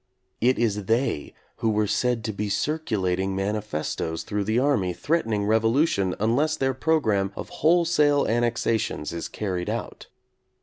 It 0.41 0.57
is 0.57 0.85
they 0.85 1.31
who 1.57 1.69
were 1.69 1.85
said 1.85 2.23
to 2.23 2.33
be 2.33 2.49
cir 2.49 2.79
culating 2.79 3.35
manifestoes 3.35 4.23
through 4.23 4.45
the 4.45 4.57
army 4.57 4.93
threatening 4.93 5.45
revolution 5.45 6.15
unless 6.19 6.57
their 6.57 6.73
programme 6.73 7.31
of 7.35 7.49
wholesale 7.61 8.25
annexations 8.27 9.13
is 9.13 9.27
carried 9.27 9.69
out. 9.69 10.07